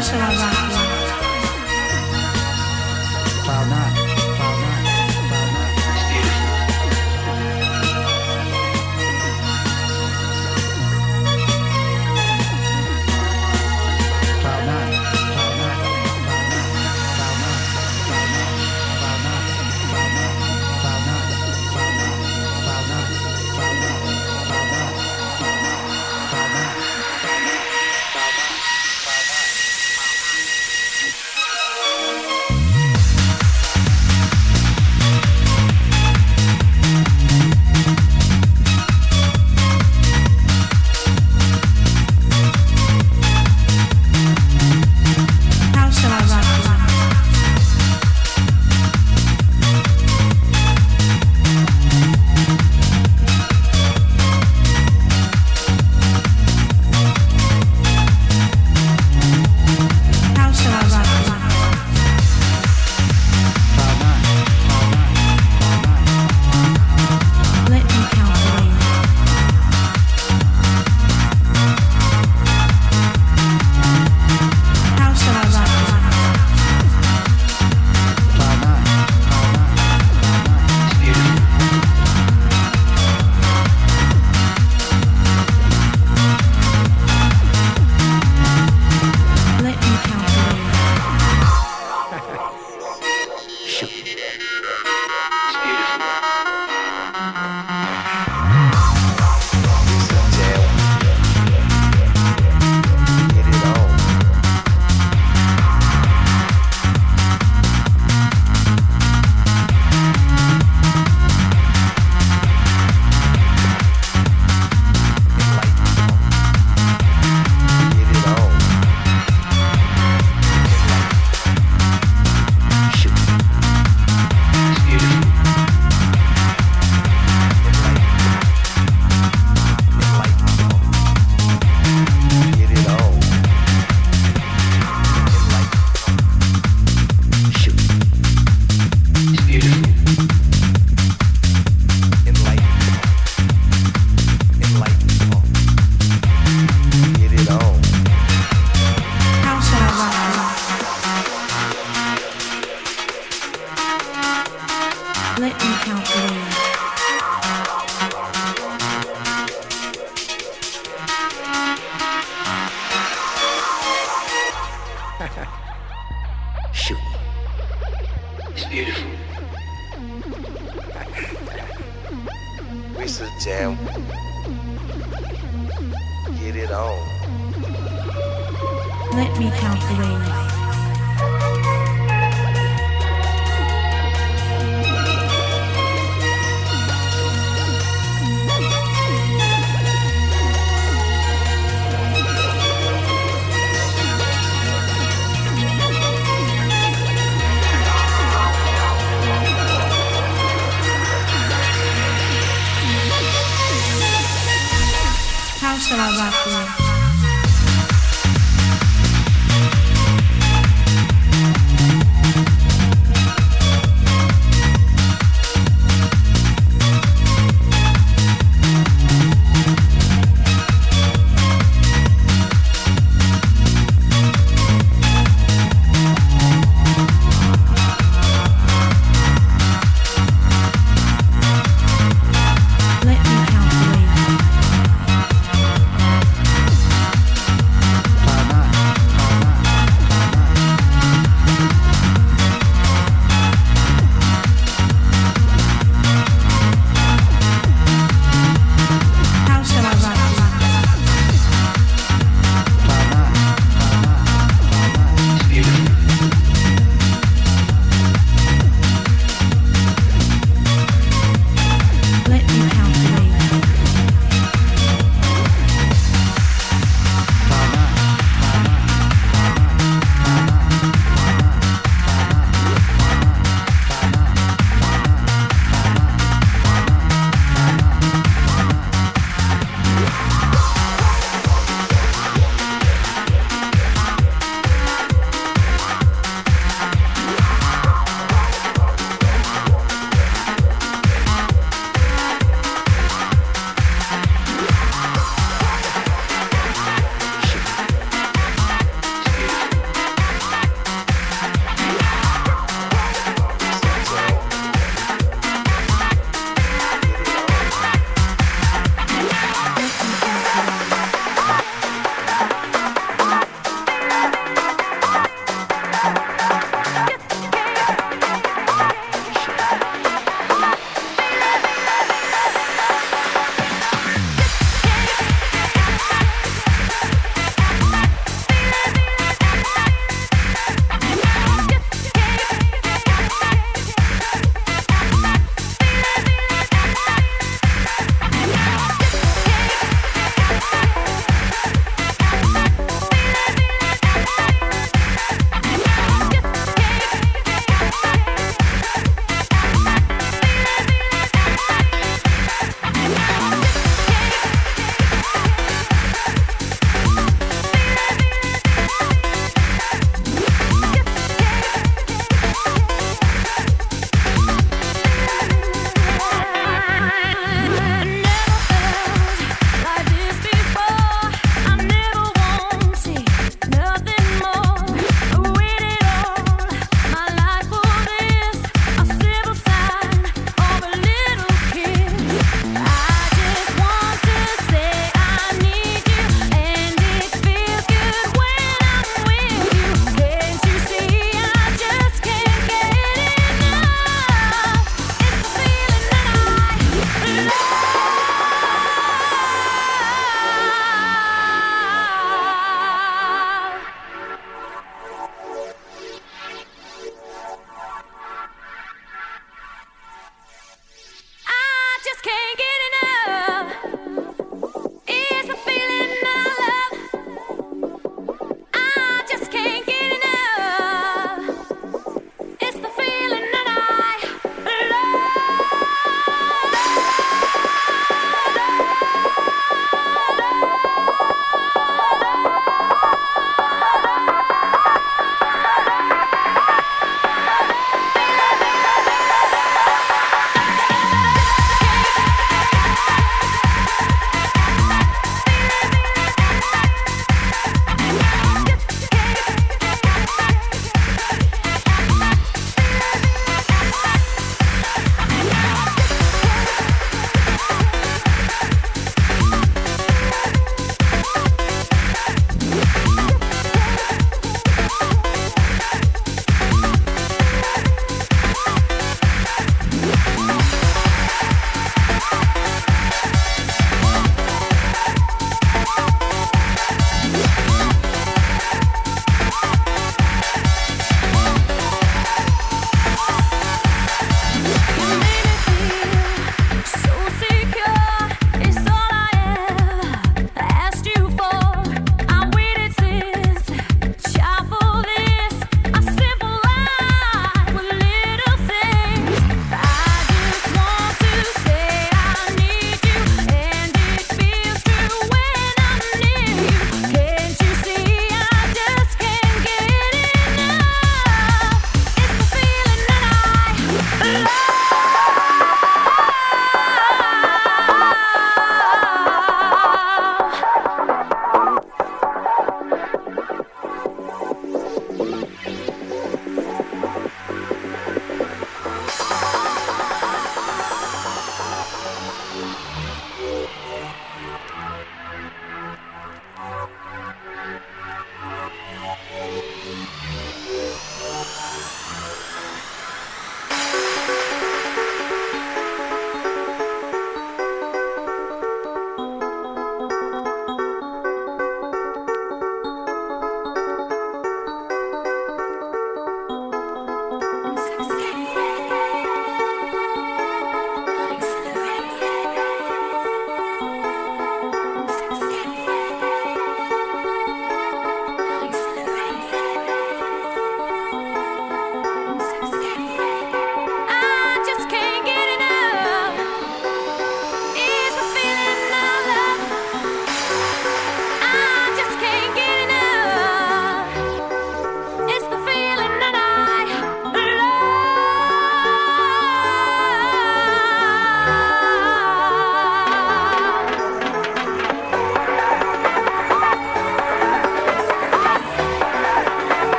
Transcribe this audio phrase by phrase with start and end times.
[0.00, 0.28] 是了？
[0.28, 0.87] 吧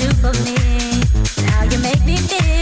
[0.00, 0.56] do for me,
[1.50, 2.59] how you make me feel,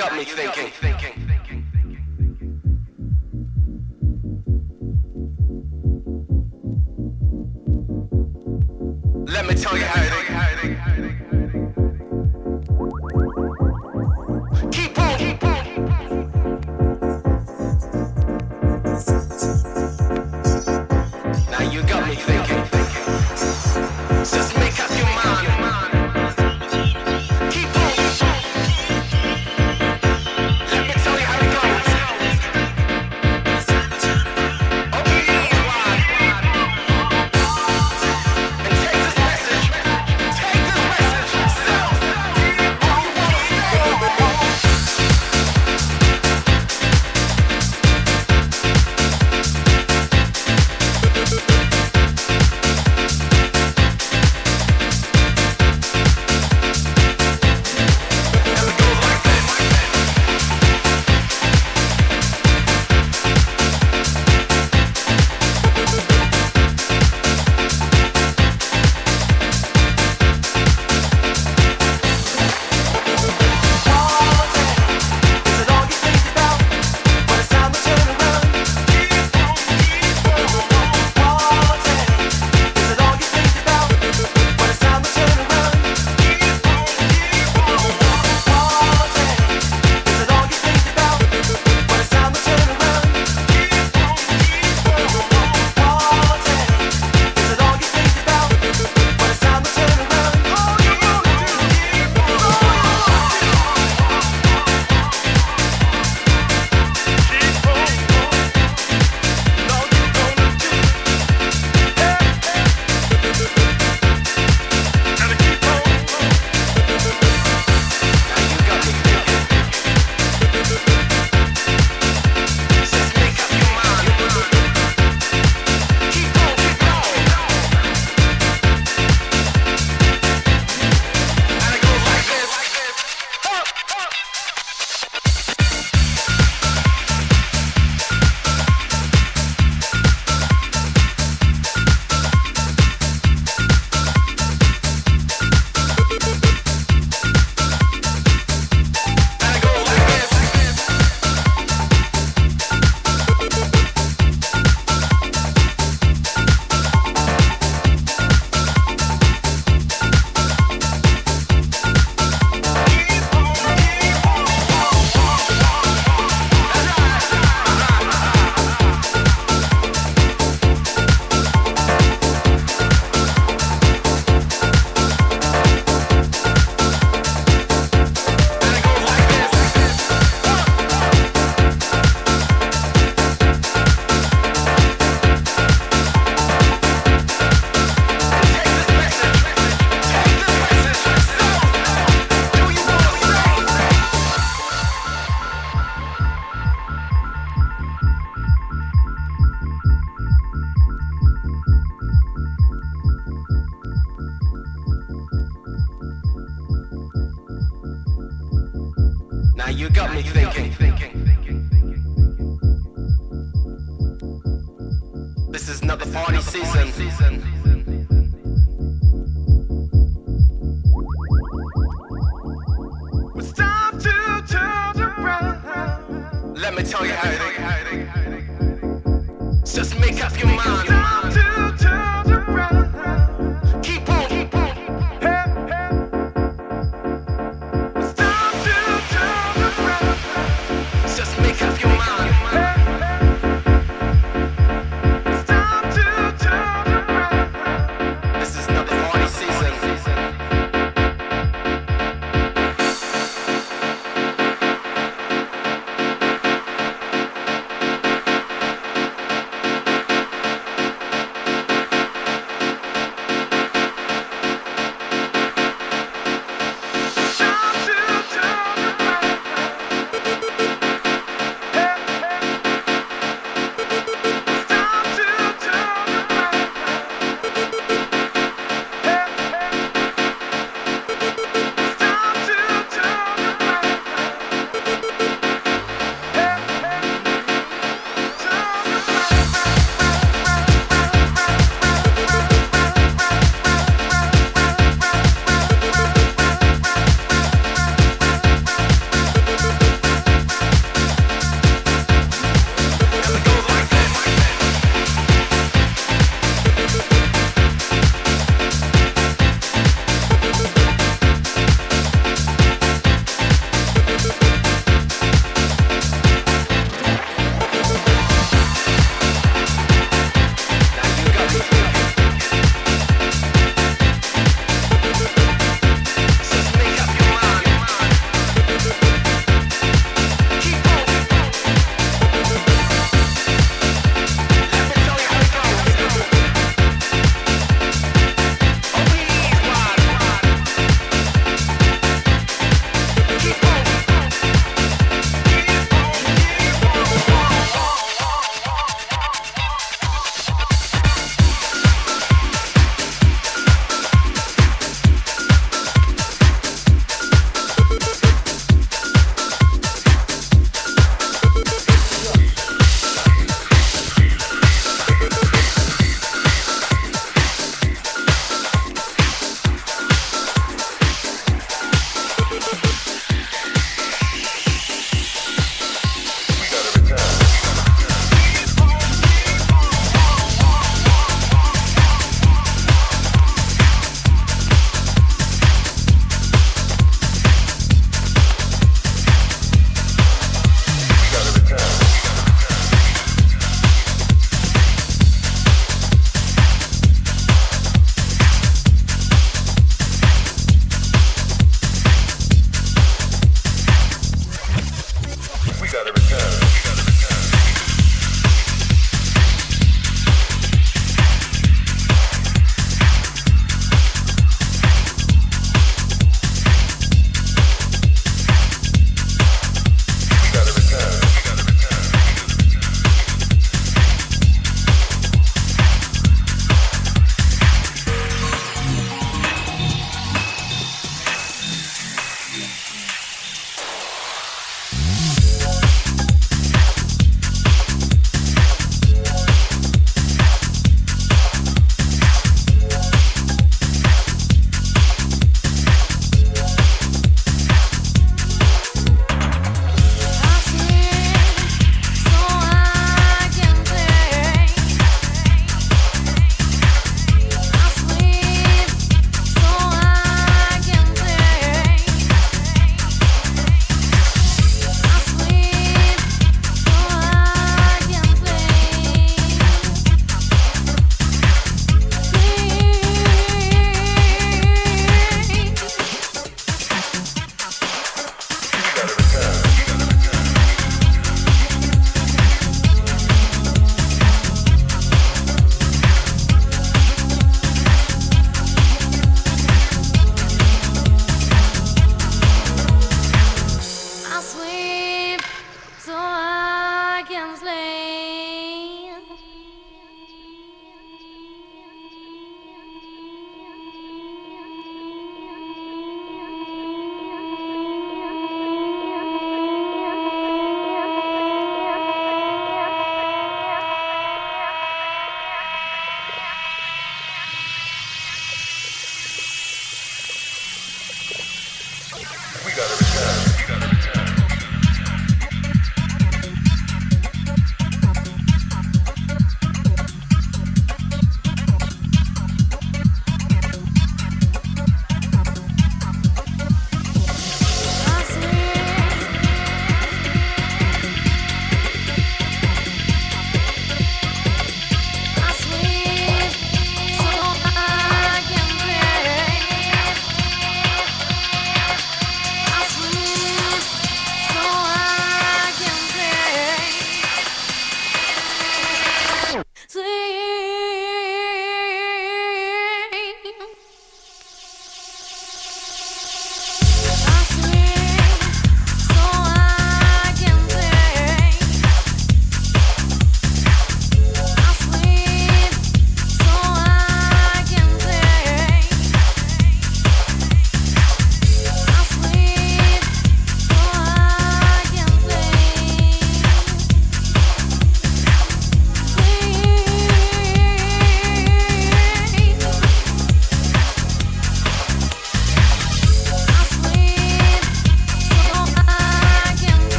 [0.00, 0.79] got me thinking.